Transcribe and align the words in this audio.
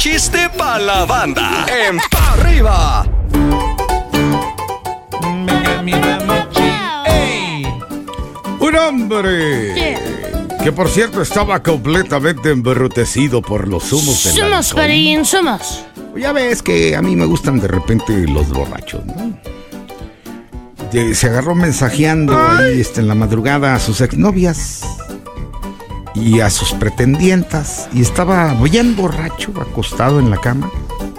chiste 0.00 0.48
pa' 0.56 0.78
la 0.78 1.04
banda. 1.04 1.66
En 1.68 1.98
Pa' 2.10 2.32
Arriba. 2.32 3.04
Un 8.60 8.76
hombre 8.76 9.98
que 10.64 10.72
por 10.72 10.88
cierto 10.88 11.20
estaba 11.20 11.62
completamente 11.62 12.50
embrutecido 12.50 13.42
por 13.42 13.68
los 13.68 13.92
humos 13.92 14.24
del 14.24 14.36
Somos. 14.36 14.72
Parín, 14.72 15.26
somos. 15.26 15.84
Ya 16.16 16.32
ves 16.32 16.62
que 16.62 16.96
a 16.96 17.02
mí 17.02 17.14
me 17.14 17.26
gustan 17.26 17.60
de 17.60 17.68
repente 17.68 18.26
los 18.26 18.48
borrachos, 18.48 19.04
¿no? 19.04 19.38
Se 21.14 21.26
agarró 21.26 21.54
mensajeando 21.54 22.38
ahí 22.38 22.80
este, 22.80 23.00
en 23.00 23.08
la 23.08 23.14
madrugada 23.14 23.74
a 23.74 23.78
sus 23.78 24.00
exnovias 24.00 24.82
y 26.14 26.40
a 26.40 26.50
sus 26.50 26.72
pretendientas 26.72 27.88
y 27.92 28.02
estaba 28.02 28.54
bien 28.54 28.96
borracho 28.96 29.52
acostado 29.60 30.18
en 30.18 30.30
la 30.30 30.38
cama 30.38 30.70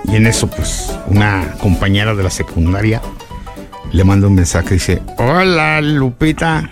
y 0.05 0.15
en 0.15 0.27
eso 0.27 0.47
pues 0.47 0.93
una 1.07 1.53
compañera 1.59 2.15
de 2.15 2.23
la 2.23 2.29
secundaria 2.29 3.01
le 3.91 4.03
manda 4.03 4.27
un 4.27 4.35
mensaje 4.35 4.69
y 4.71 4.77
dice 4.77 5.01
hola 5.17 5.81
Lupita 5.81 6.69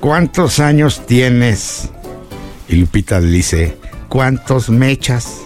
¿cuántos 0.00 0.60
años 0.60 1.06
tienes? 1.06 1.90
y 2.68 2.76
Lupita 2.76 3.20
le 3.20 3.28
dice 3.28 3.78
¿cuántos 4.08 4.70
mechas? 4.70 5.42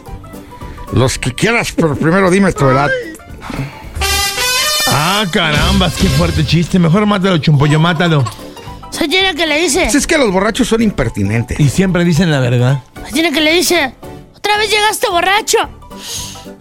Los 0.92 1.18
que 1.18 1.32
quieras, 1.32 1.72
pero 1.74 1.94
primero 1.96 2.30
dime 2.30 2.52
tu 2.52 2.68
edad. 2.68 2.90
Ah, 4.88 5.24
carambas, 5.30 5.94
qué 5.94 6.06
fuerte 6.06 6.44
chiste. 6.44 6.78
Mejor 6.78 7.06
mátalo, 7.06 7.38
chumpollo, 7.38 7.80
mátalo. 7.80 8.24
¿Se 8.92 9.08
tiene 9.08 9.34
que 9.34 9.46
le 9.46 9.58
dice? 9.58 9.80
Pues 9.82 9.94
es 9.96 10.06
que 10.06 10.18
los 10.18 10.30
borrachos 10.30 10.68
son 10.68 10.82
impertinentes. 10.82 11.58
Y 11.58 11.68
siempre 11.68 12.04
dicen 12.04 12.30
la 12.30 12.40
verdad. 12.40 12.82
Se 13.06 13.12
tiene 13.12 13.32
que 13.32 13.40
le 13.40 13.54
dice? 13.54 13.94
¿Otra 14.36 14.56
vez 14.58 14.70
llegaste 14.70 15.08
borracho? 15.08 15.58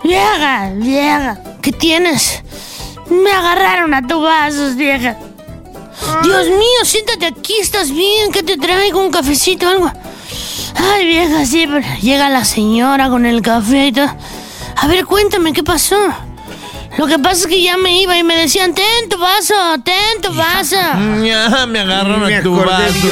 Vieja, 0.03 0.71
vieja, 0.75 1.39
¿qué 1.61 1.71
tienes? 1.71 2.41
Me 3.09 3.31
agarraron 3.31 3.93
a 3.93 4.07
tu 4.07 4.21
vasos, 4.21 4.75
vieja. 4.75 5.17
Dios 6.23 6.47
mío, 6.47 6.85
siéntate 6.85 7.27
aquí, 7.27 7.53
estás 7.59 7.91
bien, 7.91 8.31
que 8.31 8.41
te 8.41 8.57
traigo 8.57 9.03
un 9.03 9.11
cafecito 9.11 9.67
o 9.67 9.69
algo. 9.69 9.91
Ay, 10.75 11.05
vieja, 11.05 11.45
sí, 11.45 11.65
pero 11.67 11.85
llega 12.01 12.29
la 12.29 12.45
señora 12.45 13.09
con 13.09 13.25
el 13.25 13.41
café 13.41 13.87
y 13.87 13.91
todo. 13.91 14.09
A 14.77 14.87
ver, 14.87 15.05
cuéntame, 15.05 15.53
¿qué 15.53 15.63
pasó? 15.63 15.97
Lo 16.97 17.07
que 17.07 17.17
pasa 17.19 17.41
es 17.41 17.47
que 17.47 17.61
ya 17.63 17.77
me 17.77 18.01
iba 18.01 18.17
y 18.17 18.23
me 18.23 18.35
decían, 18.35 18.73
ten 18.75 19.09
tu 19.09 19.17
vaso, 19.17 19.53
ten 19.83 20.21
tu 20.21 20.33
vaso. 20.33 20.75
Ya, 21.23 21.65
me 21.65 21.79
agarraron 21.79 22.27
Me 22.27 22.35
a 22.37 22.43
tu 22.43 22.55
vaso. 22.55 23.07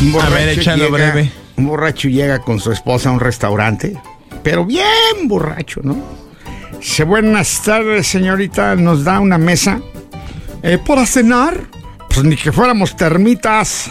Un 0.00 0.12
borracho 0.12 0.32
A 0.34 0.38
ver, 0.38 0.48
échalo 0.50 0.84
llega- 0.84 1.10
breve. 1.12 1.32
Un 1.56 1.66
borracho 1.66 2.08
llega 2.08 2.38
con 2.40 2.58
su 2.60 2.72
esposa 2.72 3.10
a 3.10 3.12
un 3.12 3.20
restaurante, 3.20 4.00
pero 4.42 4.64
bien 4.64 4.86
borracho, 5.24 5.80
¿no? 5.82 5.96
Dice, 6.80 7.04
buenas 7.04 7.62
tardes, 7.62 8.06
señorita, 8.06 8.74
¿nos 8.76 9.04
da 9.04 9.20
una 9.20 9.36
mesa? 9.36 9.80
"Eh, 10.62 10.78
¿Para 10.78 11.04
cenar? 11.04 11.64
Pues 12.08 12.24
ni 12.24 12.36
que 12.36 12.50
fuéramos 12.52 12.96
termitas. 12.96 13.90